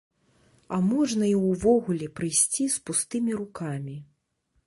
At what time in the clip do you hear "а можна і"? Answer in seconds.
0.75-1.33